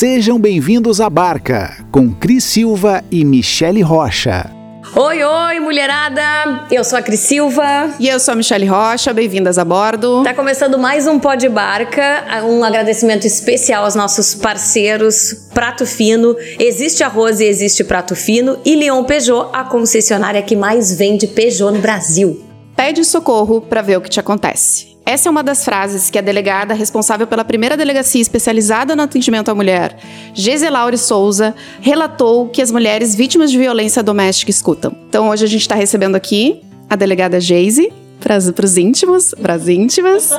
[0.00, 4.50] Sejam bem-vindos à Barca, com Cris Silva e Michele Rocha.
[4.96, 6.66] Oi, oi, mulherada!
[6.70, 7.90] Eu sou a Cris Silva.
[8.00, 10.22] E eu sou a Michelle Rocha, bem-vindas a bordo.
[10.22, 12.24] Tá começando mais um Pó de Barca.
[12.46, 16.34] Um agradecimento especial aos nossos parceiros Prato Fino.
[16.58, 18.58] Existe arroz e existe Prato Fino.
[18.64, 22.42] E Leon Peugeot, a concessionária que mais vende Peugeot no Brasil.
[22.74, 24.89] Pede socorro para ver o que te acontece.
[25.04, 29.50] Essa é uma das frases que a delegada responsável pela primeira delegacia especializada no atendimento
[29.50, 29.96] à mulher,
[30.34, 34.94] Giselaure Souza, relatou que as mulheres vítimas de violência doméstica escutam.
[35.08, 39.66] Então hoje a gente está recebendo aqui a delegada Geise, para os íntimos, para as
[39.66, 40.30] íntimas,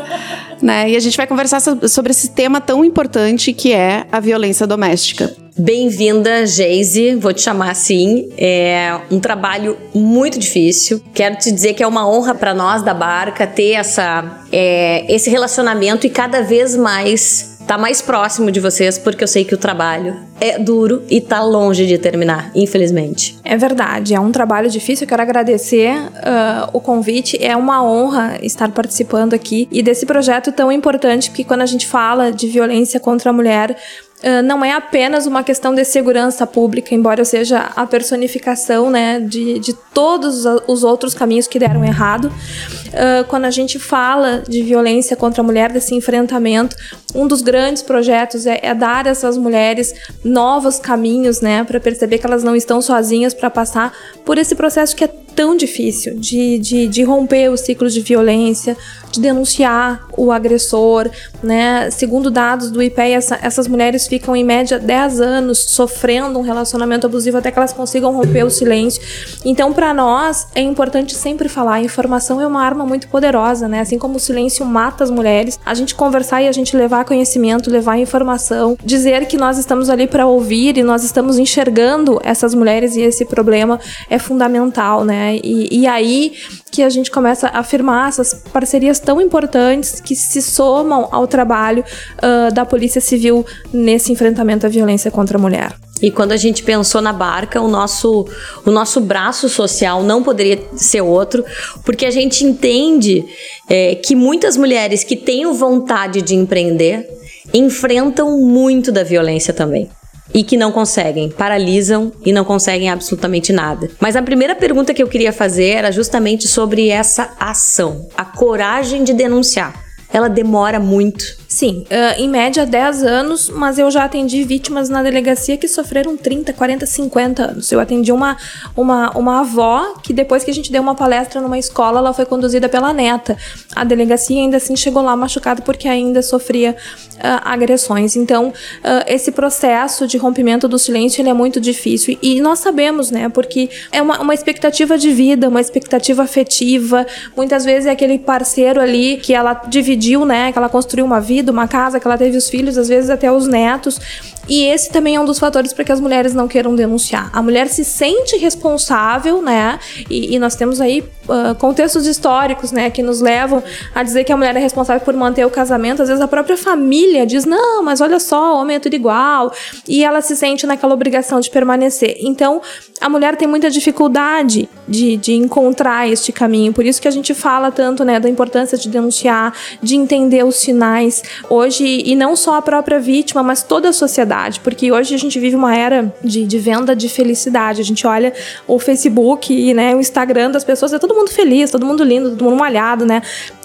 [0.62, 0.91] né?
[0.91, 5.36] E a gente vai conversar sobre esse tema tão importante que é a violência doméstica.
[5.58, 7.16] Bem-vinda, Geise.
[7.16, 8.30] Vou te chamar assim.
[8.38, 11.02] É um trabalho muito difícil.
[11.14, 15.29] Quero te dizer que é uma honra para nós da Barca ter essa, é, esse
[15.29, 19.57] relacionamento e cada vez mais tá mais próximo de vocês, porque eu sei que o
[19.57, 23.40] trabalho é duro e tá longe de terminar, infelizmente.
[23.46, 25.07] É verdade, é um trabalho difícil.
[25.07, 27.41] Quero agradecer uh, o convite.
[27.41, 31.88] É uma honra estar participando aqui e desse projeto tão importante, porque quando a gente
[31.88, 33.77] fala de violência contra a mulher,
[34.24, 39.58] Uh, não é apenas uma questão de segurança pública, embora seja a personificação né, de,
[39.58, 42.26] de todos os outros caminhos que deram errado.
[42.26, 46.76] Uh, quando a gente fala de violência contra a mulher, desse enfrentamento,
[47.16, 52.20] um dos grandes projetos é, é dar a essas mulheres novos caminhos, né, para perceber
[52.20, 53.91] que elas não estão sozinhas para passar
[54.24, 55.08] por esse processo que é
[55.42, 58.78] tão difícil de, de, de romper o ciclo de violência,
[59.12, 61.10] de denunciar o agressor,
[61.42, 61.90] né?
[61.90, 67.08] Segundo dados do IPEA, essa, essas mulheres ficam em média 10 anos sofrendo um relacionamento
[67.08, 69.02] abusivo até que elas consigam romper o silêncio.
[69.44, 73.80] Então, para nós, é importante sempre falar, a informação é uma arma muito poderosa, né?
[73.80, 77.72] Assim como o silêncio mata as mulheres, a gente conversar e a gente levar conhecimento,
[77.72, 82.96] levar informação, dizer que nós estamos ali para ouvir e nós estamos enxergando essas mulheres
[82.96, 85.31] e esse problema é fundamental, né?
[85.36, 86.34] E, e aí
[86.72, 91.84] que a gente começa a afirmar essas parcerias tão importantes que se somam ao trabalho
[92.18, 95.74] uh, da Polícia Civil nesse enfrentamento à violência contra a mulher.
[96.02, 98.25] E quando a gente pensou na barca, o nosso,
[98.66, 101.46] o nosso braço social não poderia ser outro,
[101.86, 103.24] porque a gente entende
[103.69, 107.08] é, que muitas mulheres que têm vontade de empreender
[107.53, 109.90] enfrentam muito da violência também
[110.34, 113.90] e que não conseguem, paralisam e não conseguem absolutamente nada.
[114.00, 119.03] Mas a primeira pergunta que eu queria fazer era justamente sobre essa ação, a coragem
[119.03, 119.84] de denunciar.
[120.14, 125.03] Ela demora muito Sim, uh, em média 10 anos, mas eu já atendi vítimas na
[125.03, 127.69] delegacia que sofreram 30, 40, 50 anos.
[127.69, 128.38] Eu atendi uma,
[128.73, 132.23] uma, uma avó que depois que a gente deu uma palestra numa escola, ela foi
[132.23, 133.35] conduzida pela neta.
[133.75, 138.16] A delegacia ainda assim chegou lá machucada porque ainda sofria uh, agressões.
[138.16, 142.18] Então, uh, esse processo de rompimento do silêncio é muito difícil.
[142.22, 147.06] E nós sabemos, né, porque é uma, uma expectativa de vida, uma expectativa afetiva.
[147.35, 151.41] Muitas vezes é aquele parceiro ali que ela dividiu, né, que ela construiu uma vida
[151.41, 154.00] marido, uma casa, que ela teve os filhos, às vezes até os netos.
[154.47, 157.29] E esse também é um dos fatores para que as mulheres não queiram denunciar.
[157.31, 159.79] A mulher se sente responsável, né?
[160.09, 163.63] E, e nós temos aí uh, contextos históricos, né, que nos levam
[163.94, 166.01] a dizer que a mulher é responsável por manter o casamento.
[166.01, 169.53] Às vezes a própria família diz: não, mas olha só, o homem é tudo igual.
[169.88, 172.18] E ela se sente naquela obrigação de permanecer.
[172.22, 172.62] Então,
[173.00, 176.74] a mulher tem muita dificuldade de, de encontrar este caminho.
[176.74, 180.56] Por isso que a gente fala tanto, né, da importância de denunciar, de entender os
[180.56, 181.24] sinais.
[181.50, 184.31] Hoje, e não só a própria vítima, mas toda a sociedade.
[184.59, 187.81] Porque hoje a gente vive uma era de, de venda de felicidade.
[187.81, 188.34] A gente olha
[188.68, 192.30] o Facebook e né, o Instagram das pessoas, é todo mundo feliz, todo mundo lindo,
[192.31, 193.22] todo mundo malhado, né?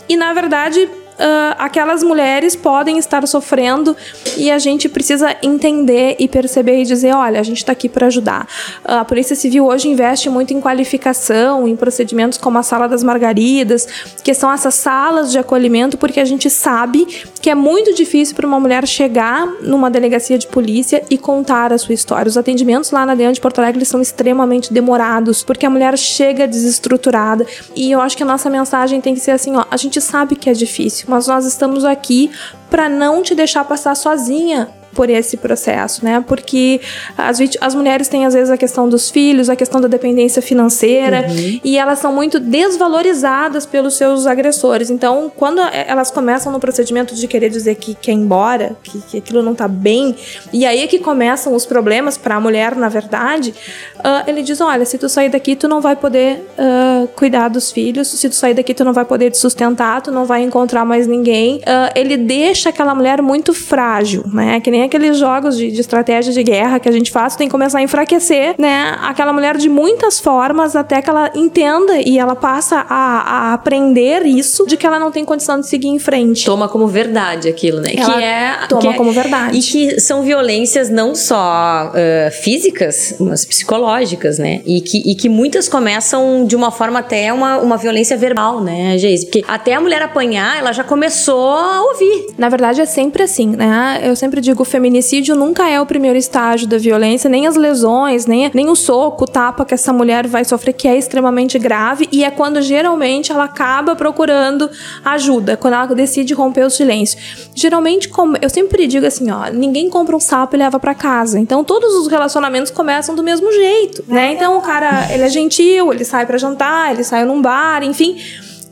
[0.09, 0.89] E na verdade,
[1.19, 3.97] uh, aquelas mulheres podem estar sofrendo
[4.37, 8.07] e a gente precisa entender e perceber e dizer, olha, a gente está aqui para
[8.07, 8.47] ajudar.
[8.85, 13.03] Uh, a Polícia Civil hoje investe muito em qualificação, em procedimentos como a Sala das
[13.03, 13.87] Margaridas,
[14.23, 17.07] que são essas salas de acolhimento, porque a gente sabe
[17.41, 21.79] que é muito difícil para uma mulher chegar numa delegacia de polícia e contar a
[21.79, 22.29] sua história.
[22.29, 26.47] Os atendimentos lá na DEAN de Porto Alegre são extremamente demorados, porque a mulher chega
[26.47, 27.47] desestruturada.
[27.75, 30.37] E eu acho que a nossa mensagem tem que ser assim, ó, a gente sabe
[30.37, 32.31] que é difícil, mas nós estamos aqui
[32.71, 36.25] para não te deixar passar sozinha por esse processo, né?
[36.27, 36.81] Porque
[37.19, 41.27] as, as mulheres têm às vezes a questão dos filhos, a questão da dependência financeira
[41.29, 41.61] uhum.
[41.63, 44.89] e elas são muito desvalorizadas pelos seus agressores.
[44.89, 49.19] Então, quando elas começam no procedimento de querer dizer que quer ir embora, que, que
[49.19, 50.17] aquilo não tá bem,
[50.51, 53.55] e aí é que começam os problemas para a mulher, na verdade,
[53.99, 57.71] uh, ele diz: olha, se tu sair daqui, tu não vai poder uh, cuidar dos
[57.71, 60.87] filhos, se tu sair daqui, tu não vai poder te sustentar, tu não vai encontrar
[60.87, 61.57] mais ninguém.
[61.57, 64.59] Uh, ele deixa aquela mulher muito frágil, né?
[64.61, 67.49] Que nem aqueles jogos de, de estratégia de guerra que a gente faz, tu tem
[67.49, 68.97] que começar a enfraquecer, né?
[69.03, 74.25] Aquela mulher de muitas formas até que ela entenda e ela passa a, a aprender
[74.27, 76.45] isso de que ela não tem condição de seguir em frente.
[76.45, 77.93] Toma como verdade aquilo, né?
[77.97, 79.57] Ela que é toma que é- como verdade.
[79.59, 84.61] E que são violências não só uh, físicas, mas psicológicas, né?
[84.65, 88.97] E que, e que muitas começam de uma forma até uma, uma violência verbal, né,
[88.99, 89.27] Geise?
[89.27, 92.27] Porque até a mulher apanhar, ela já começou a ouvir.
[92.39, 94.01] Na verdade, é sempre assim, né?
[94.03, 98.51] Eu sempre digo, feminicídio nunca é o primeiro estágio da violência, nem as lesões, nem,
[98.53, 102.23] nem o soco, o tapa que essa mulher vai sofrer, que é extremamente grave, e
[102.23, 104.69] é quando geralmente ela acaba procurando
[105.03, 107.19] ajuda, quando ela decide romper o silêncio.
[107.55, 108.11] Geralmente,
[108.43, 111.39] eu sempre digo assim, ó, ninguém compra um sapo e leva pra casa.
[111.39, 114.35] Então, todos os relacionamentos começam do mesmo jeito, né?
[114.35, 118.19] Então, o cara, ele é gentil, ele sai pra jantar, ele sai num bar, enfim.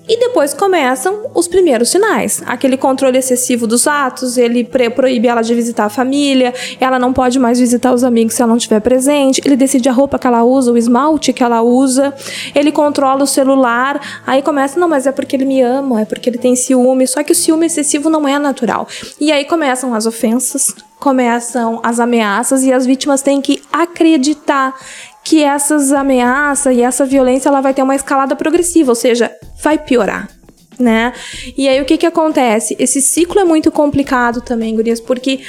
[0.07, 2.43] E depois começam os primeiros sinais.
[2.47, 7.39] Aquele controle excessivo dos atos, ele proíbe ela de visitar a família, ela não pode
[7.39, 10.45] mais visitar os amigos se ela não estiver presente, ele decide a roupa que ela
[10.45, 12.13] usa, o esmalte que ela usa,
[12.55, 16.29] ele controla o celular, aí começa, não, mas é porque ele me ama, é porque
[16.29, 18.87] ele tem ciúme, só que o ciúme excessivo não é natural.
[19.19, 24.75] E aí começam as ofensas, começam as ameaças e as vítimas têm que acreditar
[25.25, 29.79] que essas ameaças e essa violência ela vai ter uma escalada progressiva, ou seja, vai
[29.79, 30.29] piorar.
[30.79, 31.13] Né?
[31.57, 32.77] E aí o que que acontece?
[32.79, 35.41] Esse ciclo é muito complicado também, gurias, porque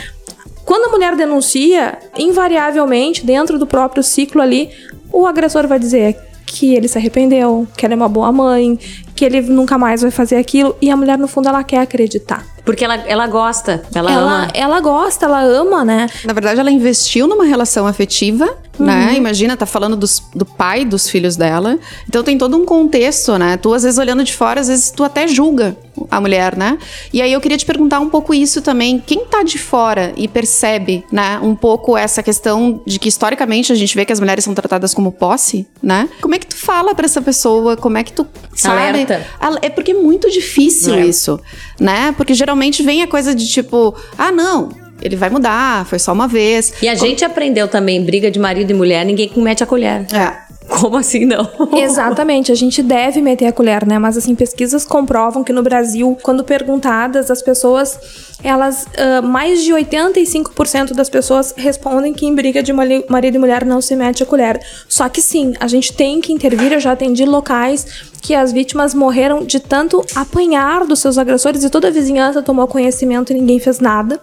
[0.63, 4.69] quando a mulher denuncia, invariavelmente, dentro do próprio ciclo ali,
[5.11, 8.79] o agressor vai dizer que ele se arrependeu, que ela é uma boa mãe,
[9.15, 12.45] que ele nunca mais vai fazer aquilo, e a mulher, no fundo, ela quer acreditar.
[12.65, 14.47] Porque ela, ela gosta, ela, Ela, ama.
[14.53, 16.07] ela gosta, ela ama, né?
[16.25, 19.13] Na verdade, ela investiu numa relação afetiva, né?
[19.15, 21.77] Imagina, tá falando dos- do pai dos filhos dela.
[22.09, 23.55] Então tem todo um contexto, né?
[23.55, 25.77] Tu, às vezes, olhando de fora, às vezes tu até julga
[26.09, 26.77] a mulher, né?
[27.13, 29.01] E aí eu queria te perguntar um pouco isso também.
[29.05, 33.75] Quem tá de fora e percebe, né, um pouco essa questão de que historicamente a
[33.75, 36.09] gente vê que as mulheres são tratadas como posse, né?
[36.19, 37.77] Como é que tu fala pra essa pessoa?
[37.77, 38.25] Como é que tu
[38.55, 38.75] sabe?
[39.13, 39.27] Alerta.
[39.39, 41.05] Al- É porque é muito difícil É.
[41.05, 41.39] isso,
[41.79, 42.13] né?
[42.17, 44.69] Porque geralmente vem a coisa de tipo, ah, não,
[45.01, 46.73] ele vai mudar, foi só uma vez.
[46.81, 50.05] E a gente aprendeu também, briga de marido e mulher, ninguém mete a colher.
[50.13, 50.44] É.
[50.67, 51.47] Como assim não?
[51.77, 53.99] Exatamente, a gente deve meter a colher, né?
[53.99, 57.97] Mas assim, pesquisas comprovam que no Brasil, quando perguntadas, as pessoas,
[58.43, 63.65] elas, ah, mais de 85% das pessoas respondem que em briga de marido e mulher
[63.65, 64.59] não se mete a colher.
[64.89, 66.71] Só que sim, a gente tem que intervir.
[66.71, 67.85] Eu já atendi locais
[68.21, 72.67] que as vítimas morreram de tanto apanhar dos seus agressores e toda a vizinhança tomou
[72.67, 74.19] conhecimento e ninguém fez nada.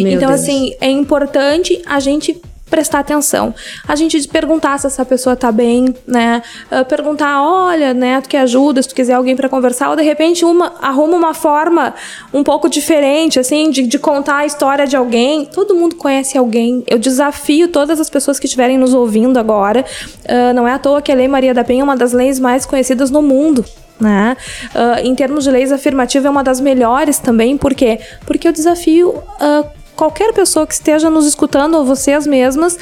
[0.00, 0.40] Meu então, Deus.
[0.40, 3.54] assim, é importante a gente prestar atenção.
[3.86, 6.42] A gente perguntar se essa pessoa tá bem, né?
[6.70, 10.02] Ah, perguntar, olha, né, tu quer ajuda, se tu quiser alguém para conversar, ou de
[10.02, 11.94] repente uma arruma uma forma
[12.32, 15.44] um pouco diferente, assim, de, de contar a história de alguém.
[15.46, 16.82] Todo mundo conhece alguém.
[16.86, 19.84] Eu desafio todas as pessoas que estiverem nos ouvindo agora.
[20.28, 22.40] ah, não é à toa que a Lei Maria da Penha é uma das leis
[22.40, 23.64] mais conhecidas no mundo.
[24.00, 24.36] Né?
[24.74, 28.00] Ah, em termos de leis afirmativa é uma das melhores também, por quê?
[28.26, 29.64] Porque eu desafio ah,
[29.96, 32.78] qualquer pessoa que esteja nos escutando, ou vocês mesmas,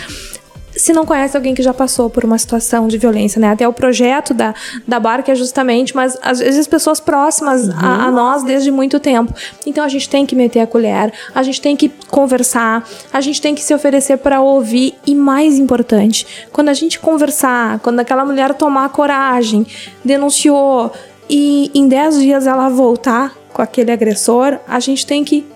[0.75, 3.50] se não conhece alguém que já passou por uma situação de violência, né?
[3.50, 4.55] Até o projeto da,
[4.87, 9.35] da Barca é justamente, mas às vezes pessoas próximas a, a nós desde muito tempo.
[9.66, 13.40] Então a gente tem que meter a colher, a gente tem que conversar, a gente
[13.40, 18.25] tem que se oferecer para ouvir e mais importante, quando a gente conversar, quando aquela
[18.25, 19.66] mulher tomar coragem,
[20.04, 20.92] denunciou
[21.28, 25.51] e em 10 dias ela voltar com aquele agressor, a gente tem que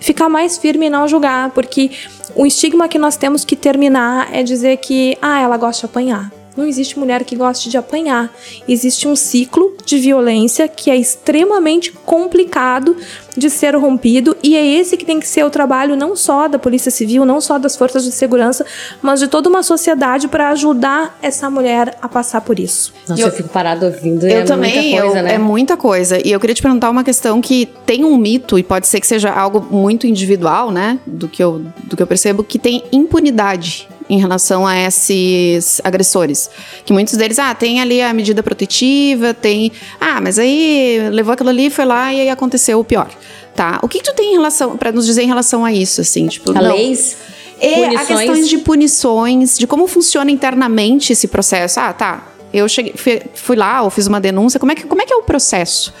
[0.00, 1.90] ficar mais firme e não julgar, porque
[2.34, 6.37] o estigma que nós temos que terminar é dizer que, ah, ela gosta de apanhar.
[6.58, 8.34] Não existe mulher que goste de apanhar.
[8.66, 12.96] Existe um ciclo de violência que é extremamente complicado
[13.36, 16.58] de ser rompido e é esse que tem que ser o trabalho não só da
[16.58, 18.66] Polícia Civil, não só das forças de segurança,
[19.00, 22.92] mas de toda uma sociedade para ajudar essa mulher a passar por isso.
[23.08, 24.26] Nossa, Eu- eu, fico parado ouvindo.
[24.26, 25.34] Eu é também, muita coisa, eu- né?
[25.34, 26.26] é muita coisa.
[26.26, 29.06] E eu queria te perguntar uma questão que tem um mito, e pode ser que
[29.06, 30.98] seja algo muito individual, né?
[31.06, 36.50] Do que eu, do que eu percebo, que tem impunidade em relação a esses agressores.
[36.84, 39.72] Que muitos deles, ah, tem ali a medida protetiva, tem.
[40.00, 43.08] Ah, mas aí levou aquilo ali, foi lá e aí aconteceu o pior.
[43.54, 43.80] Tá?
[43.82, 46.28] O que, tu tem em relação, para nos dizer em relação a isso, assim?
[46.28, 46.76] Tipo, A não.
[46.76, 47.16] leis,
[47.60, 48.06] É, a punições.
[48.06, 51.80] questões de punições, de como funciona internamente esse processo.
[51.80, 52.24] Ah, tá.
[52.52, 54.60] Eu cheguei, fui, fui lá ou fiz uma denúncia.
[54.60, 55.92] Como é que, como é, que é o processo?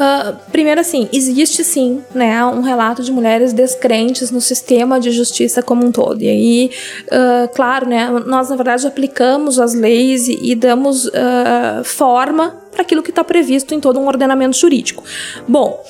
[0.00, 5.62] Uh, primeiro, assim, existe sim, né, um relato de mulheres descrentes no sistema de justiça
[5.62, 6.22] como um todo.
[6.22, 6.70] E aí,
[7.08, 12.80] uh, claro, né, nós na verdade aplicamos as leis e, e damos uh, forma para
[12.80, 15.04] aquilo que está previsto em todo um ordenamento jurídico.
[15.46, 15.82] Bom,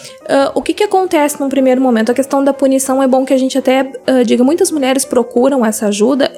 [0.55, 2.11] o que, que acontece num primeiro momento?
[2.11, 3.93] A questão da punição é bom que a gente até
[4.25, 6.33] diga, muitas mulheres procuram essa ajuda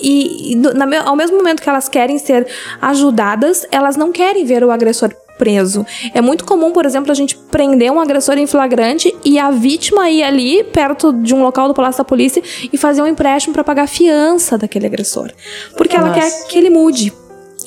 [0.00, 2.46] e, e na, ao mesmo momento que elas querem ser
[2.80, 5.84] ajudadas, elas não querem ver o agressor preso.
[6.14, 10.08] É muito comum, por exemplo, a gente prender um agressor em flagrante e a vítima
[10.10, 13.64] ir ali perto de um local do Palácio da Polícia e fazer um empréstimo para
[13.64, 15.30] pagar a fiança daquele agressor.
[15.76, 16.08] Porque Nossa.
[16.08, 17.12] ela quer que ele mude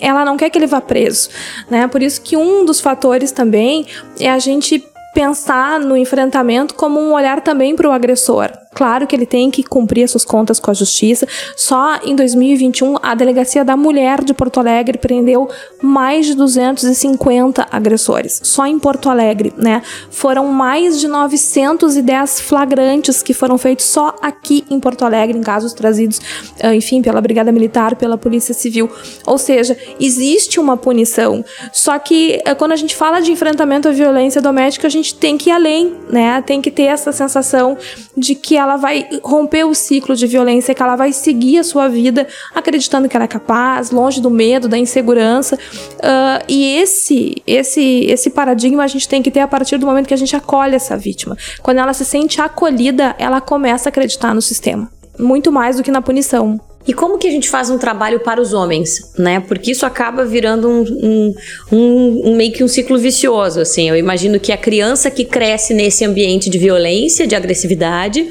[0.02, 1.30] ela não quer que ele vá preso,
[1.70, 1.86] né?
[1.88, 3.86] Por isso que um dos fatores também
[4.18, 4.82] é a gente
[5.14, 8.50] pensar no enfrentamento como um olhar também para o agressor.
[8.72, 11.28] Claro que ele tem que cumprir as suas contas com a justiça.
[11.58, 15.50] Só em 2021, a Delegacia da Mulher de Porto Alegre prendeu
[15.82, 18.40] mais de 250 agressores.
[18.44, 19.82] Só em Porto Alegre, né?
[20.12, 25.74] Foram mais de 910 flagrantes que foram feitos só aqui em Porto Alegre, em casos
[25.74, 26.22] trazidos,
[26.62, 28.90] ah, enfim, pela Brigada Militar, pela Polícia Civil.
[29.26, 31.44] Ou seja, existe uma punição.
[31.74, 35.40] Só que ah, quando a gente fala de enfrentamento à violência doméstica, a gente tem
[35.40, 36.44] que ir além, né?
[36.46, 37.76] Tem que ter essa sensação
[38.16, 41.88] de que ela vai romper o ciclo de violência, que ela vai seguir a sua
[41.88, 45.56] vida acreditando que ela é capaz, longe do medo, da insegurança.
[45.56, 50.08] Uh, e esse, esse, esse paradigma a gente tem que ter a partir do momento
[50.08, 51.38] que a gente acolhe essa vítima.
[51.62, 54.92] Quando ela se sente acolhida, ela começa a acreditar no sistema.
[55.18, 56.60] Muito mais do que na punição.
[56.88, 59.39] E como que a gente faz um trabalho para os homens, né?
[59.42, 61.36] Porque isso acaba virando um, um,
[61.72, 63.89] um, um, meio que um ciclo vicioso, assim.
[63.89, 68.28] Eu imagino que a criança que cresce nesse ambiente de violência, de agressividade,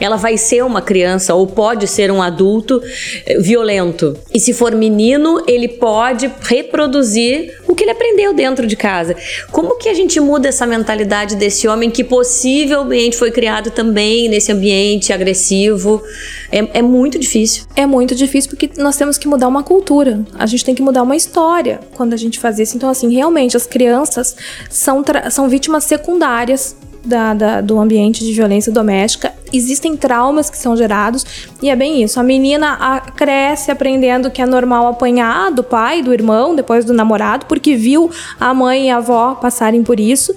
[0.00, 2.82] ela vai ser uma criança ou pode ser um adulto
[3.26, 4.16] eh, violento.
[4.32, 9.14] E se for menino, ele pode reproduzir o que ele aprendeu dentro de casa.
[9.50, 14.50] Como que a gente muda essa mentalidade desse homem que possivelmente foi criado também nesse
[14.50, 16.02] ambiente agressivo?
[16.50, 17.64] É, é muito difícil.
[17.76, 20.24] É muito difícil porque nós temos que mudar uma cultura.
[20.38, 22.76] A gente tem que mudar uma história quando a gente faz isso.
[22.76, 24.36] Então, assim, realmente as crianças
[24.70, 29.32] são, são vítimas secundárias da, da, do ambiente de violência doméstica.
[29.52, 31.24] Existem traumas que são gerados
[31.62, 32.18] e é bem isso.
[32.18, 37.46] A menina cresce aprendendo que é normal apanhar do pai, do irmão, depois do namorado,
[37.46, 40.34] porque viu a mãe e a avó passarem por isso.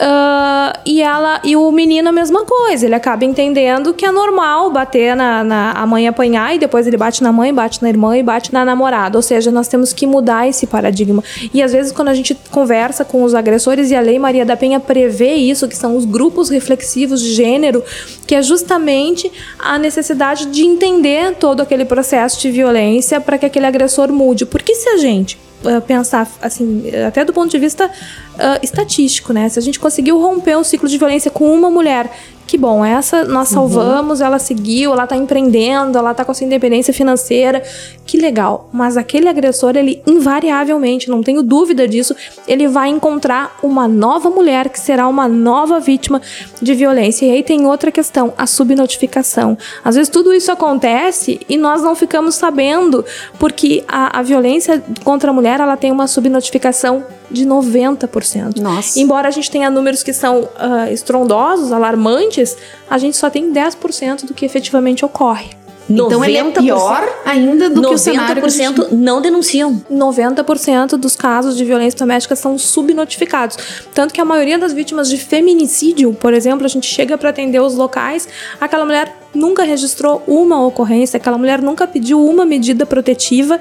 [0.00, 2.86] Uh, e ela e o menino a mesma coisa.
[2.86, 6.96] Ele acaba entendendo que é normal bater na, na, a mãe apanhar e depois ele
[6.96, 9.18] bate na mãe, bate na irmã e bate na namorada.
[9.18, 11.22] Ou seja, nós temos que mudar esse paradigma.
[11.52, 14.56] E às vezes quando a gente conversa com os agressores e a Lei Maria da
[14.56, 17.84] Penha prevê isso, que são os grupos reflexivos de gênero,
[18.26, 23.66] que é justamente a necessidade de entender todo aquele processo de violência para que aquele
[23.66, 24.44] agressor mude.
[24.44, 29.48] Porque se a gente uh, pensar, assim, até do ponto de vista uh, estatístico, né?
[29.48, 32.10] Se a gente conseguiu romper um ciclo de violência com uma mulher
[32.50, 33.54] que bom, essa nós uhum.
[33.54, 34.26] salvamos, uhum.
[34.26, 37.62] ela seguiu, ela tá empreendendo, ela tá com a sua independência financeira,
[38.04, 38.68] que legal.
[38.72, 42.12] Mas aquele agressor, ele invariavelmente, não tenho dúvida disso,
[42.48, 46.20] ele vai encontrar uma nova mulher que será uma nova vítima
[46.60, 47.24] de violência.
[47.24, 49.56] E aí tem outra questão, a subnotificação.
[49.84, 53.04] Às vezes tudo isso acontece e nós não ficamos sabendo,
[53.38, 58.58] porque a, a violência contra a mulher, ela tem uma subnotificação de 90%.
[58.60, 58.98] Nossa.
[58.98, 62.56] Embora a gente tenha números que são uh, estrondosos, alarmantes,
[62.88, 65.59] a gente só tem 10% do que efetivamente ocorre.
[65.90, 69.82] Então ele é pior ainda do que o cenário 90% não denunciam.
[69.90, 73.56] 90% dos casos de violência doméstica são subnotificados.
[73.92, 77.60] Tanto que a maioria das vítimas de feminicídio, por exemplo, a gente chega para atender
[77.60, 78.28] os locais,
[78.60, 83.58] aquela mulher nunca registrou uma ocorrência, aquela mulher nunca pediu uma medida protetiva.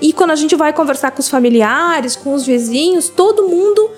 [0.00, 3.90] E quando a gente vai conversar com os familiares, com os vizinhos, todo mundo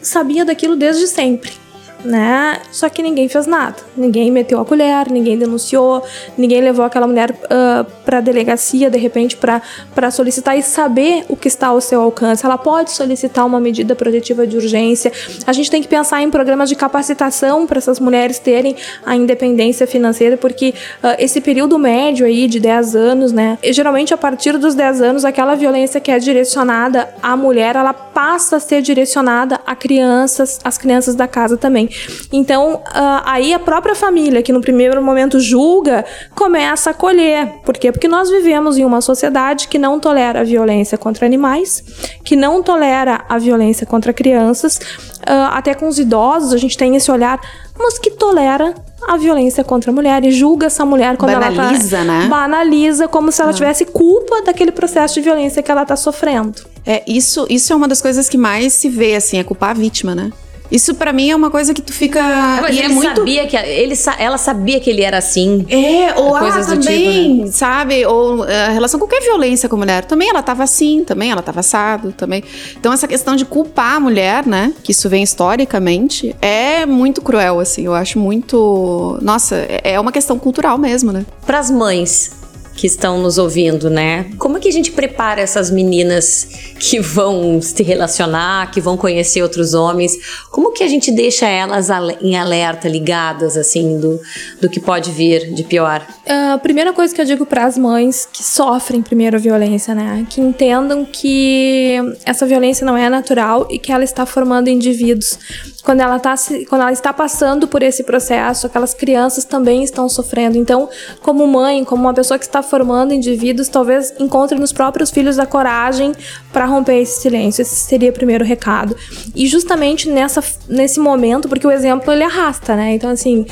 [0.00, 1.63] sabia daquilo desde sempre
[2.04, 2.60] né?
[2.70, 3.76] Só que ninguém fez nada.
[3.96, 6.02] Ninguém meteu a colher, ninguém denunciou,
[6.36, 11.48] ninguém levou aquela mulher uh, para delegacia de repente para solicitar e saber o que
[11.48, 12.44] está ao seu alcance.
[12.44, 15.10] Ela pode solicitar uma medida protetiva de urgência.
[15.46, 19.86] A gente tem que pensar em programas de capacitação para essas mulheres terem a independência
[19.86, 23.58] financeira, porque uh, esse período médio aí de 10 anos, né?
[23.64, 28.56] Geralmente a partir dos 10 anos, aquela violência que é direcionada à mulher, ela passa
[28.56, 31.88] a ser direcionada a crianças, as crianças da casa também.
[32.32, 37.60] Então, uh, aí a própria família, que no primeiro momento julga, começa a acolher.
[37.64, 37.92] Por quê?
[37.92, 41.82] Porque nós vivemos em uma sociedade que não tolera a violência contra animais,
[42.24, 46.96] que não tolera a violência contra crianças, uh, até com os idosos a gente tem
[46.96, 47.40] esse olhar,
[47.78, 48.74] mas que tolera
[49.06, 52.28] a violência contra a mulher e julga essa mulher quando banaliza, ela tá, né?
[52.28, 53.54] banaliza como se ela ah.
[53.54, 56.54] tivesse culpa daquele processo de violência que ela está sofrendo.
[56.86, 59.74] É, isso, isso é uma das coisas que mais se vê, assim, é culpar a
[59.74, 60.30] vítima, né?
[60.70, 62.20] Isso para mim é uma coisa que tu fica.
[62.60, 63.16] Mas e ele é muito.
[63.16, 65.64] sabia que ele, ela sabia que ele era assim.
[65.68, 68.04] É, ou ah, também, tipo, sabe?
[68.04, 70.04] Ou eh, a relação com qualquer violência com a mulher.
[70.04, 72.42] Também ela tava assim, também ela tava assado, também.
[72.78, 74.72] Então essa questão de culpar a mulher, né?
[74.82, 77.84] Que isso vem historicamente, é muito cruel, assim.
[77.84, 79.18] Eu acho muito.
[79.22, 81.24] Nossa, é é uma questão cultural mesmo, né?
[81.46, 82.32] Para as mães
[82.74, 84.26] que estão nos ouvindo, né?
[84.38, 89.42] Como é que a gente prepara essas meninas que vão se relacionar, que vão conhecer
[89.42, 90.44] outros homens?
[90.50, 91.88] Como que a gente deixa elas
[92.20, 94.20] em alerta, ligadas, assim, do,
[94.60, 96.06] do que pode vir de pior?
[96.26, 100.26] A primeira coisa que eu digo para as mães que sofrem primeiro a violência, né?
[100.28, 105.38] Que entendam que essa violência não é natural e que ela está formando indivíduos.
[105.82, 106.34] Quando ela, tá,
[106.68, 110.58] quando ela está passando por esse processo, aquelas crianças também estão sofrendo.
[110.58, 110.88] Então,
[111.22, 115.46] como mãe, como uma pessoa que está formando indivíduos, talvez encontre nos próprios filhos a
[115.46, 116.12] coragem
[116.52, 117.62] para romper esse silêncio.
[117.62, 118.96] Esse seria o primeiro recado.
[119.34, 122.94] E justamente nessa, nesse momento, porque o exemplo ele arrasta, né?
[122.94, 123.46] Então, assim,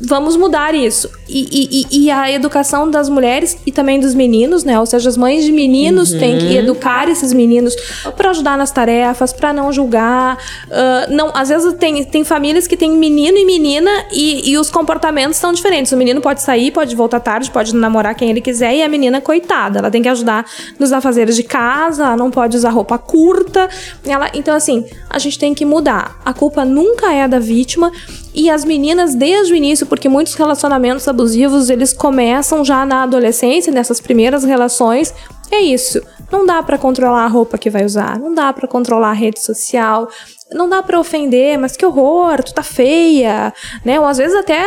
[0.00, 1.10] vamos mudar isso.
[1.28, 4.78] E, e- e- a educação das mulheres e também dos meninos, né?
[4.80, 7.74] Ou seja, as mães de meninos têm que educar esses meninos
[8.16, 10.38] para ajudar nas tarefas, para não julgar.
[10.70, 14.70] Ah, não, às vezes tem, tem famílias que tem menino e menina e, e os
[14.70, 15.92] comportamentos são diferentes.
[15.92, 19.20] O menino pode sair, pode voltar tarde, pode namorar quem ele quiser e a menina,
[19.20, 20.44] coitada, ela tem que ajudar
[20.78, 23.68] nos afazeres de casa, ela não pode usar roupa curta.
[24.04, 26.20] Ela, então, assim, a gente tem que mudar.
[26.24, 27.90] A culpa nunca é da vítima
[28.34, 33.72] e as meninas desde o início, porque muitos relacionamentos abusivos eles começam já na adolescência,
[33.72, 35.14] nessas primeiras relações.
[35.50, 36.00] É isso.
[36.30, 39.40] Não dá pra controlar a roupa que vai usar, não dá pra controlar a rede
[39.40, 40.08] social,
[40.52, 43.52] não dá pra ofender, mas que horror, tu tá feia,
[43.84, 44.00] né?
[44.00, 44.58] Ou às vezes até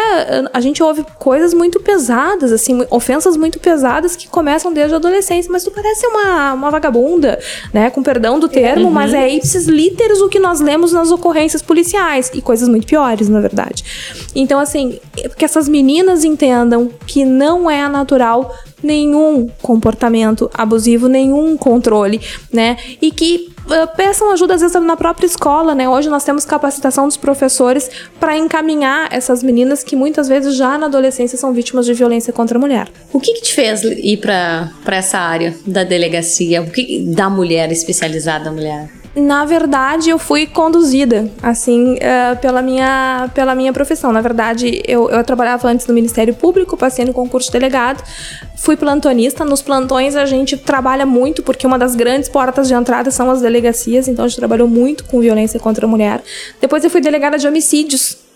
[0.54, 5.52] a gente ouve coisas muito pesadas, assim, ofensas muito pesadas que começam desde a adolescência,
[5.52, 7.40] mas tu parece uma, uma vagabunda,
[7.74, 7.90] né?
[7.90, 12.30] Com perdão do termo, mas é ipsis literis o que nós lemos nas ocorrências policiais
[12.34, 13.84] e coisas muito piores, na verdade.
[14.36, 15.00] Então, assim,
[15.36, 22.22] que essas meninas entendam que não é natural nenhum comportamento abusivo, nenhum controle,
[22.52, 22.78] né?
[23.02, 23.52] E que
[23.96, 25.88] peçam ajuda às vezes na própria escola, né?
[25.88, 30.88] Hoje nós temos capacitação dos professores para encaminhar essas meninas que muitas vezes já na
[30.88, 32.90] adolescência são vítimas de violência contra a mulher.
[33.12, 36.62] O que, que te fez ir para essa área da delegacia?
[36.62, 39.01] O que da mulher especializada da mulher?
[39.14, 44.14] Na verdade, eu fui conduzida, assim, eh, pela, minha, pela minha profissão.
[44.14, 48.02] Na verdade, eu, eu trabalhava antes no Ministério Público, passei no concurso de delegado,
[48.56, 49.44] fui plantonista.
[49.44, 53.42] Nos plantões a gente trabalha muito, porque uma das grandes portas de entrada são as
[53.42, 56.24] delegacias, então a gente trabalhou muito com violência contra a mulher.
[56.62, 58.31] Depois eu fui delegada de homicídios.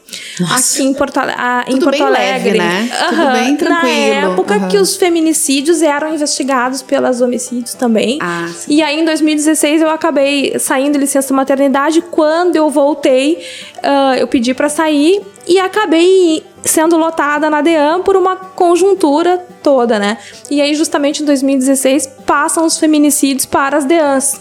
[0.51, 2.51] Aqui em Porto, a- em Tudo Porto Alegre.
[2.51, 2.89] leve, né?
[3.09, 3.33] Tudo Aham.
[3.33, 4.21] bem tranquilo.
[4.21, 4.67] Na época Aham.
[4.67, 8.19] que os feminicídios eram investigados pelas homicídios também.
[8.21, 8.73] Ah, sim.
[8.75, 12.01] E aí, em 2016, eu acabei saindo de licença maternidade.
[12.01, 13.43] Quando eu voltei,
[13.81, 19.97] ah, eu pedi pra sair e acabei sendo lotada na DEAM por uma conjuntura toda,
[19.99, 20.17] né?
[20.51, 24.39] E aí, justamente em 2016, passam os feminicídios para as DEANs.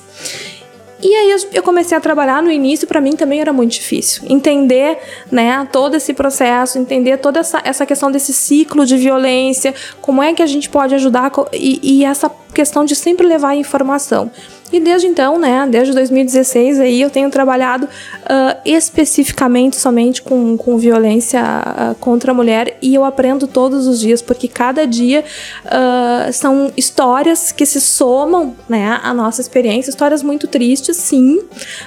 [1.04, 4.22] E aí eu- comecei a trabalhar no início, pra mim também era muito difícil.
[4.26, 4.98] Entender,
[5.30, 10.32] né, todo esse processo, entender toda essa, essa questão desse ciclo de violência, como é
[10.32, 14.30] que a gente pode ajudar e, e essa questão de sempre levar informação.
[14.72, 17.88] E desde então, né, desde 2016 aí eu tenho trabalhado
[18.24, 24.00] ah, especificamente somente com, com violência ah, contra a mulher e eu aprendo todos os
[24.00, 25.24] dias, porque cada dia
[25.66, 31.42] ah, são histórias que se somam, né, à nossa experiência, histórias muito tristes, sim,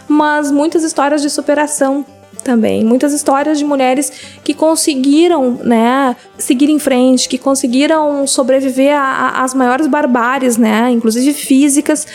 [0.08, 2.06] mas muitas histórias de superação
[2.48, 2.82] também.
[2.82, 4.10] Muitas histórias de mulheres
[4.42, 12.08] que conseguiram, né, seguir em frente, que conseguiram sobreviver às maiores barbáries, né, inclusive físicas.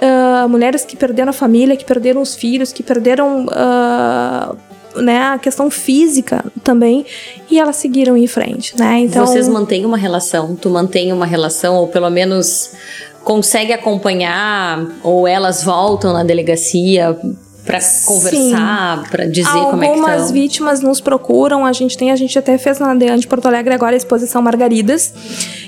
[0.00, 4.54] Ah, mulheres que perderam a família, que perderam os filhos, que perderam ah,
[4.96, 7.04] né, a questão física também,
[7.50, 9.00] e elas seguiram em frente, né?
[9.00, 10.56] Então, Vocês mantêm uma relação?
[10.56, 12.70] Tu mantém uma relação, ou pelo menos
[13.22, 17.18] consegue acompanhar, ou elas voltam na delegacia
[17.64, 22.16] para conversar, para dizer como é que Algumas vítimas nos procuram, a gente tem, a
[22.16, 25.14] gente até fez na DEAN de Porto Alegre agora a exposição Margaridas,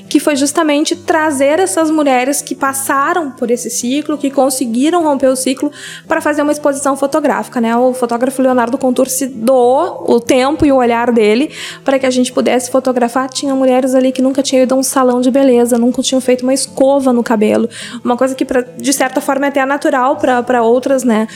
[0.09, 5.37] que foi justamente trazer essas mulheres que passaram por esse ciclo, que conseguiram romper o
[5.37, 5.71] ciclo,
[6.07, 7.77] para fazer uma exposição fotográfica, né?
[7.77, 11.51] O fotógrafo Leonardo Contur se doou o tempo e o olhar dele
[11.85, 13.29] para que a gente pudesse fotografar.
[13.29, 16.43] Tinha mulheres ali que nunca tinham ido a um salão de beleza, nunca tinham feito
[16.43, 17.69] uma escova no cabelo,
[18.05, 21.27] uma coisa que pra, de certa forma é até natural para outras, né?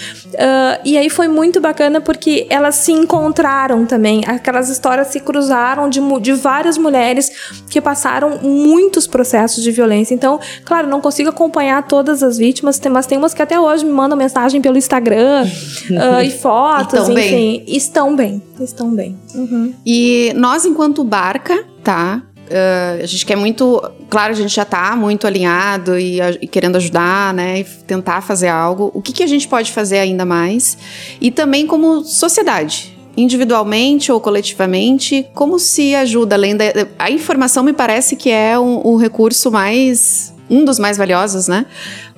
[0.51, 5.89] Ah, e aí foi muito bacana porque elas se encontraram também, aquelas histórias se cruzaram
[5.89, 7.31] de, de várias mulheres
[7.71, 10.13] que passaram muitos processos de violência.
[10.13, 13.93] Então, claro, não consigo acompanhar todas as vítimas, mas tem umas que até hoje me
[13.93, 17.15] mandam mensagem pelo Instagram uh, e fotos, Estão enfim.
[17.15, 17.65] bem.
[17.69, 19.17] Estão bem, estão bem.
[19.35, 19.73] Uhum.
[19.87, 22.23] E nós, enquanto barca, tá?
[22.51, 23.81] Uh, a gente quer muito.
[24.09, 27.61] Claro, a gente já tá muito alinhado e, a- e querendo ajudar, né?
[27.61, 28.91] E tentar fazer algo.
[28.93, 30.77] O que, que a gente pode fazer ainda mais?
[31.21, 32.97] E também como sociedade.
[33.17, 36.65] Individualmente ou coletivamente, como se ajuda além da.
[36.99, 40.35] A informação me parece que é um- o recurso mais.
[40.53, 41.65] um dos mais valiosos, né?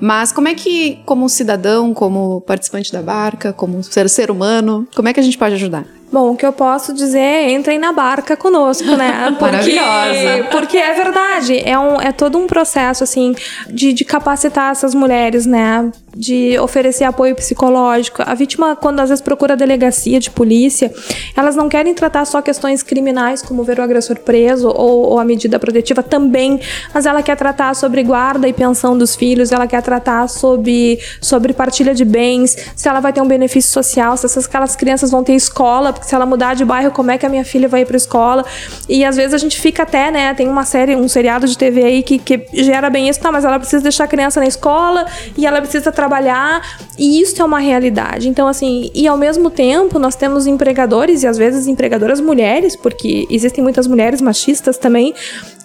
[0.00, 5.06] Mas como é que, como cidadão, como participante da barca, como ser, ser humano, como
[5.06, 5.84] é que a gente pode ajudar?
[6.12, 9.34] Bom, o que eu posso dizer é entrem na barca conosco, né?
[9.40, 10.48] Porque, Maravilhosa.
[10.50, 13.34] porque é verdade, é, um, é todo um processo, assim,
[13.68, 15.90] de, de capacitar essas mulheres, né?
[16.14, 18.22] De oferecer apoio psicológico.
[18.24, 20.92] A vítima, quando às vezes procura a delegacia de polícia,
[21.36, 25.24] elas não querem tratar só questões criminais, como ver o agressor preso ou, ou a
[25.24, 26.60] medida protetiva também,
[26.92, 31.52] mas ela quer tratar sobre guarda e pensão dos filhos, ela quer tratar sobre, sobre
[31.52, 35.24] partilha de bens, se ela vai ter um benefício social, se essas aquelas crianças vão
[35.24, 37.82] ter escola, porque se ela mudar de bairro, como é que a minha filha vai
[37.82, 38.44] ir para escola?
[38.88, 41.84] E às vezes a gente fica até, né, tem uma série, um seriado de TV
[41.84, 45.06] aí que, que gera bem isso, tá, mas ela precisa deixar a criança na escola
[45.36, 46.60] e ela precisa trabalhar,
[46.98, 48.28] e isso é uma realidade.
[48.28, 53.24] Então, assim, e ao mesmo tempo nós temos empregadores e às vezes empregadoras mulheres, porque
[53.30, 55.14] existem muitas mulheres machistas também,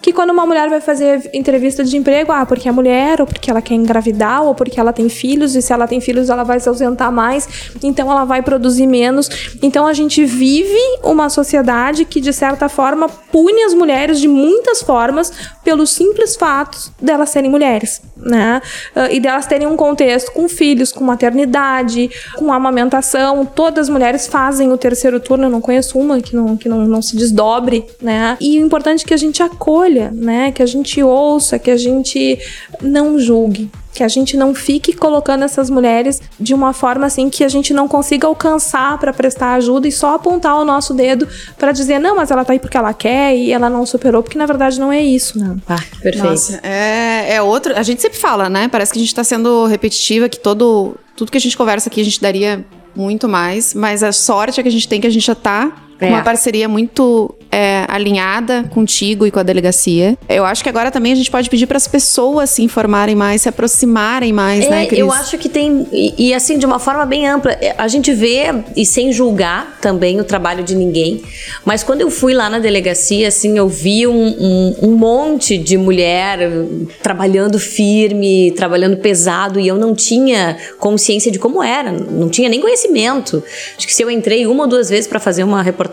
[0.00, 3.50] que quando uma mulher vai fazer entrevista de emprego, ah, porque é mulher, ou porque
[3.50, 6.60] ela quer engravidar, ou porque ela tem filhos, e se ela tem filhos ela vai
[6.60, 7.48] se ausentar mais,
[7.82, 9.28] então ela vai produzir menos.
[9.60, 14.82] Então a gente vive uma sociedade que, de certa forma, pune as mulheres de muitas
[14.82, 15.32] formas
[15.64, 18.62] pelo simples fato delas serem mulheres, né?
[18.94, 23.44] Ah, E delas terem um contexto com filhos, com maternidade, com amamentação.
[23.44, 26.86] Todas as mulheres fazem o terceiro turno, eu não conheço uma que não, que não,
[26.86, 28.36] não se desdobre, né?
[28.40, 30.52] E o importante é que a gente acolha, né?
[30.52, 32.38] Que a gente ouça, que a gente
[32.82, 33.70] não julgue.
[33.98, 37.74] Que a gente não fique colocando essas mulheres de uma forma assim que a gente
[37.74, 41.26] não consiga alcançar para prestar ajuda e só apontar o nosso dedo
[41.58, 44.38] para dizer, não, mas ela tá aí porque ela quer e ela não superou, porque
[44.38, 45.56] na verdade não é isso, né?
[45.68, 46.28] Ah, perfeito.
[46.28, 47.76] Nossa, é, é outro.
[47.76, 48.68] A gente sempre fala, né?
[48.68, 50.94] Parece que a gente tá sendo repetitiva, que todo.
[51.16, 54.62] Tudo que a gente conversa aqui a gente daria muito mais, mas a sorte é
[54.62, 56.08] que a gente tem que a gente já tá É.
[56.08, 60.16] uma parceria muito é, alinhada contigo e com a delegacia.
[60.28, 63.42] Eu acho que agora também a gente pode pedir para as pessoas se informarem mais,
[63.42, 65.00] se aproximarem mais, É, né, Cris?
[65.00, 65.86] eu acho que tem.
[65.92, 67.52] E, e, assim, de uma forma bem ampla.
[67.52, 68.44] é, A gente vê,
[68.76, 71.22] e sem julgar também o trabalho de ninguém,
[71.64, 75.76] mas quando eu fui lá na delegacia, assim, eu vi um, um- um monte de
[75.78, 82.28] mulher uh, trabalhando firme, trabalhando pesado, e eu não tinha consciência de como era, não
[82.28, 83.42] tinha nem conhecimento.
[83.76, 85.87] Acho que se eu entrei uma ou duas vezes para fazer uma reportagem,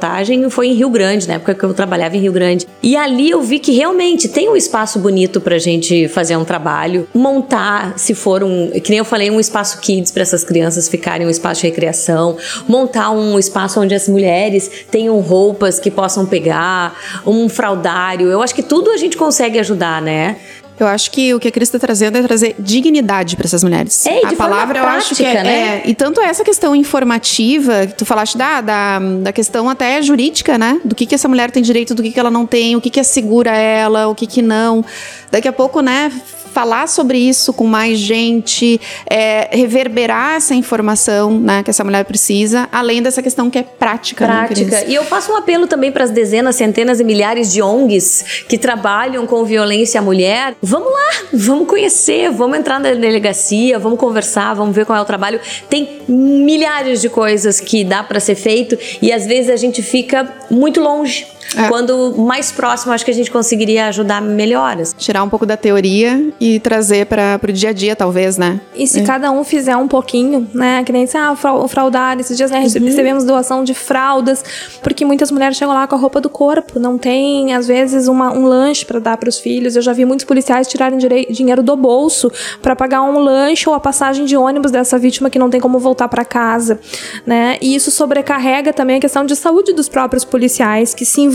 [0.49, 2.67] foi em Rio Grande, na época que eu trabalhava em Rio Grande.
[2.81, 7.07] E ali eu vi que realmente tem um espaço bonito pra gente fazer um trabalho,
[7.13, 11.25] montar, se for um, que nem eu falei, um espaço kids para essas crianças ficarem
[11.25, 16.95] um espaço de recreação, montar um espaço onde as mulheres tenham roupas que possam pegar,
[17.25, 18.27] um fraldário.
[18.27, 20.37] Eu acho que tudo a gente consegue ajudar, né?
[20.79, 24.05] Eu acho que o que a Cris está trazendo é trazer dignidade para essas mulheres.
[24.05, 25.81] É, e de a palavra eu acho que é, prática, né?
[25.85, 25.89] é.
[25.89, 30.79] E tanto essa questão informativa, que tu falaste da, da, da questão até jurídica, né?
[30.83, 32.89] Do que, que essa mulher tem direito, do que, que ela não tem, o que,
[32.89, 34.83] que assegura ela, o que, que não.
[35.31, 36.11] Daqui a pouco, né?
[36.55, 42.69] Falar sobre isso com mais gente, é, reverberar essa informação né, que essa mulher precisa,
[42.71, 44.25] além dessa questão que é prática.
[44.25, 44.89] né, prática.
[44.89, 48.57] e eu faço um apelo também para as dezenas, centenas e milhares de ONGs que
[48.57, 50.55] trabalham com violência à mulher.
[50.61, 55.05] Vamos lá, vamos conhecer, vamos entrar na delegacia, vamos conversar, vamos ver qual é o
[55.05, 55.41] trabalho.
[55.69, 60.33] Tem milhares de coisas que dá para ser feito e às vezes a gente fica
[60.49, 61.27] muito longe.
[61.55, 61.67] É.
[61.67, 64.79] Quando mais próximo, acho que a gente conseguiria ajudar melhor.
[64.81, 64.95] assim.
[64.97, 68.59] Tirar um pouco da teoria e trazer para o dia a dia, talvez, né?
[68.75, 70.83] E se cada um fizer um pouquinho, né?
[70.83, 74.43] Que nem ah, o frau- o fraudar, esses dias né, recebemos doação de fraldas,
[74.81, 78.31] porque muitas mulheres chegam lá com a roupa do corpo, não tem, às vezes, uma,
[78.33, 79.75] um lanche para dar para os filhos.
[79.75, 80.97] Eu já vi muitos policiais tirarem
[81.29, 82.31] dinheiro do bolso
[82.61, 85.79] para pagar um lanche ou a passagem de ônibus dessa vítima que não tem como
[85.79, 86.79] voltar para casa,
[87.25, 87.57] né?
[87.61, 91.34] E isso sobrecarrega também a questão de saúde dos próprios policiais, que se envolvem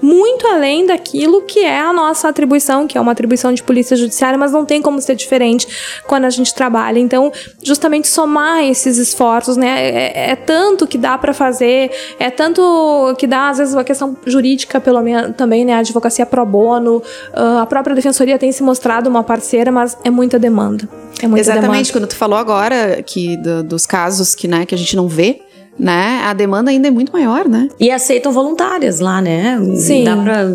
[0.00, 4.38] muito além daquilo que é a nossa atribuição, que é uma atribuição de polícia judiciária,
[4.38, 5.66] mas não tem como ser diferente
[6.06, 6.98] quando a gente trabalha.
[6.98, 9.88] Então, justamente somar esses esforços, né?
[9.88, 14.16] É, é tanto que dá para fazer, é tanto que dá, às vezes, a questão
[14.26, 15.74] jurídica, pelo menos, também, né?
[15.74, 20.10] A advocacia pro bono, ah, a própria defensoria tem se mostrado uma parceira, mas é
[20.10, 20.88] muita demanda.
[21.22, 21.92] É muita Exatamente, demanda.
[21.92, 25.40] quando tu falou agora que do- dos casos que, né, que a gente não vê,
[25.78, 26.22] né?
[26.24, 27.68] A demanda ainda é muito maior, né?
[27.78, 29.58] E aceitam voluntárias lá, né?
[29.76, 30.04] Sim.
[30.04, 30.46] Dá pra...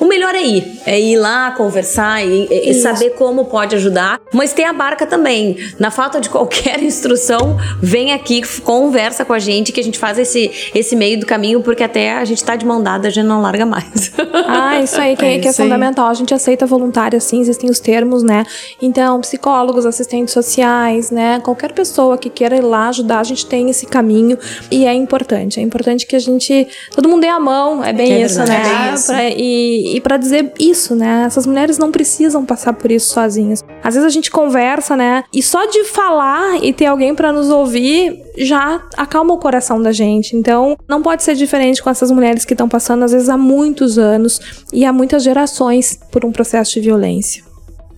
[0.00, 0.80] O melhor é ir.
[0.86, 4.20] É ir lá, conversar e, e saber como pode ajudar.
[4.32, 5.56] Mas tem a barca também.
[5.78, 10.18] Na falta de qualquer instrução, vem aqui, conversa com a gente, que a gente faz
[10.18, 13.26] esse, esse meio do caminho, porque até a gente tá de mão dada, a gente
[13.26, 14.12] não larga mais.
[14.46, 16.06] Ah, isso aí que É é, que é fundamental.
[16.06, 18.44] A gente aceita voluntário, sim, existem os termos, né?
[18.80, 21.40] Então, psicólogos, assistentes sociais, né?
[21.40, 24.38] Qualquer pessoa que queira ir lá ajudar, a gente tem esse caminho
[24.70, 25.60] e é importante.
[25.60, 26.66] É importante que a gente.
[26.94, 28.62] Todo mundo dê a mão, é bem É isso, verdade.
[28.68, 28.90] né?
[28.90, 29.06] É isso.
[29.06, 31.24] Pra- e e para dizer isso, né?
[31.26, 33.62] Essas mulheres não precisam passar por isso sozinhas.
[33.82, 35.24] Às vezes a gente conversa, né?
[35.32, 39.92] E só de falar e ter alguém pra nos ouvir já acalma o coração da
[39.92, 40.36] gente.
[40.36, 43.98] Então, não pode ser diferente com essas mulheres que estão passando, às vezes, há muitos
[43.98, 44.40] anos
[44.72, 47.44] e há muitas gerações por um processo de violência.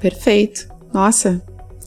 [0.00, 0.66] Perfeito.
[0.92, 1.40] Nossa.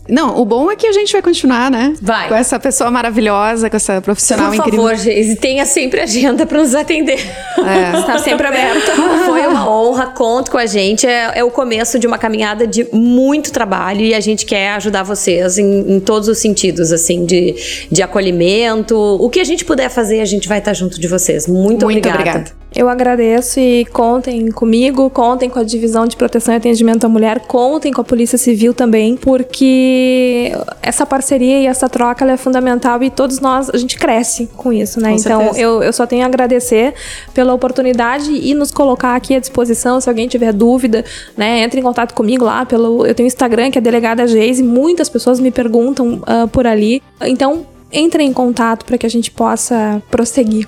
[0.10, 1.94] Não, o bom é que a gente vai continuar, né?
[2.02, 2.28] Vai.
[2.28, 4.82] Com essa pessoa maravilhosa, com essa profissional Por incrível.
[4.82, 7.20] favor, Geise, tenha sempre agenda pra nos atender.
[7.58, 8.00] É.
[8.00, 8.92] Está sempre aberto.
[9.26, 11.06] Foi uma honra, conto com a gente.
[11.06, 15.04] É, é o começo de uma caminhada de muito trabalho e a gente quer ajudar
[15.04, 17.56] vocês em, em todos os sentidos, assim, de,
[17.92, 18.96] de acolhimento.
[18.98, 21.48] O que a gente puder fazer, a gente vai estar junto de vocês.
[21.48, 22.16] Muito, Muito obrigada.
[22.20, 22.60] obrigada.
[22.74, 27.40] Eu agradeço e contem comigo, contem com a Divisão de Proteção e Atendimento à Mulher,
[27.42, 30.52] contem com a Polícia Civil também, porque
[30.82, 35.00] essa parceria e essa troca é fundamental e todos nós, a gente cresce com isso,
[35.00, 35.12] né?
[35.12, 36.94] Com então, eu, eu só tenho a agradecer
[37.34, 41.04] pela oportunidade e nos colocar aqui à disposição, se alguém tiver dúvida,
[41.36, 41.62] né?
[41.62, 43.06] Entre em contato comigo lá pelo...
[43.06, 47.02] Eu tenho Instagram, que é Delegada Geise, muitas pessoas me perguntam ah, por ali.
[47.22, 50.68] Então, entre em contato para que a gente possa prosseguir.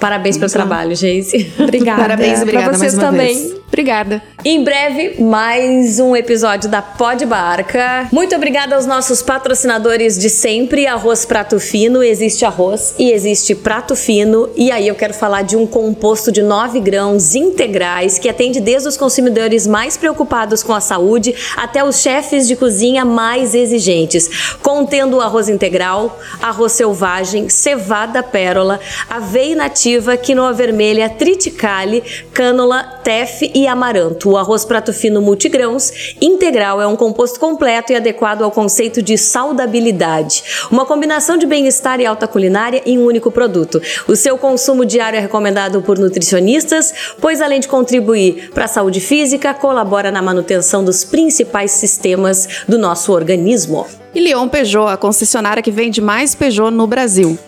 [0.00, 1.52] Parabéns pelo trabalho, Geise.
[1.60, 2.00] Obrigada.
[2.02, 3.36] Parabéns, obrigada Pra vocês mais uma também.
[3.36, 3.60] vez.
[3.68, 4.22] Obrigada.
[4.44, 8.08] Em breve, mais um episódio da Pod Barca.
[8.10, 10.86] Muito obrigada aos nossos patrocinadores de sempre.
[10.88, 14.48] Arroz Prato Fino, existe arroz e existe prato fino.
[14.56, 18.88] E aí eu quero falar de um composto de 9 grãos integrais que atende desde
[18.88, 24.56] os consumidores mais preocupados com a saúde até os chefes de cozinha mais exigentes.
[24.62, 29.89] Contendo o arroz integral, arroz selvagem, cevada pérola, aveia nativa,
[30.22, 34.30] quinoa vermelha, triticale, cânula, teff e amaranto.
[34.30, 39.16] O arroz prato fino multigrãos integral é um composto completo e adequado ao conceito de
[39.16, 40.42] saudabilidade.
[40.70, 43.80] Uma combinação de bem-estar e alta culinária em um único produto.
[44.06, 49.00] O seu consumo diário é recomendado por nutricionistas, pois além de contribuir para a saúde
[49.00, 53.86] física, colabora na manutenção dos principais sistemas do nosso organismo.
[54.12, 57.38] E Leon Peugeot, a concessionária que vende mais Peugeot no Brasil.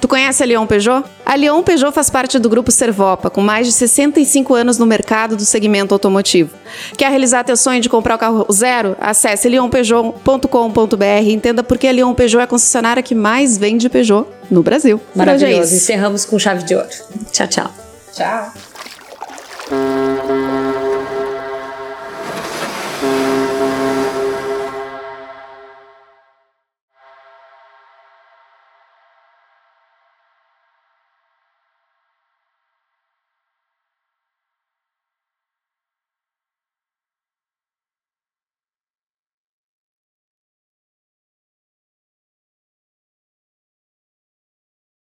[0.00, 1.04] Tu conhece a Leon Peugeot?
[1.24, 5.36] A Leon Peugeot faz parte do grupo Servopa, com mais de 65 anos no mercado
[5.36, 6.50] do segmento automotivo.
[6.96, 8.96] Quer realizar teu sonho de comprar o carro zero?
[9.00, 13.88] Acesse leonpeugeot.com.br e entenda por que a Leon Peugeot é a concessionária que mais vende
[13.88, 15.00] Peugeot no Brasil.
[15.14, 15.74] É Maravilhoso.
[15.74, 15.74] isso.
[15.84, 16.88] Encerramos com chave de ouro.
[17.30, 17.70] Tchau, tchau.
[18.12, 18.52] Tchau.